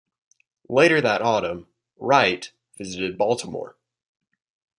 [0.67, 1.67] Later that autumn,
[1.99, 3.75] "Wright" visited Baltimore.